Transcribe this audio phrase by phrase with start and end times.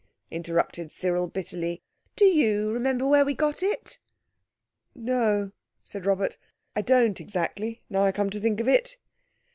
[0.31, 1.83] interrupted Cyril bitterly,
[2.15, 3.99] "do you remember where we got it?"
[4.95, 5.51] "No,"
[5.83, 6.39] said Robert,
[6.75, 8.97] "I don't exactly, now I come to think of it."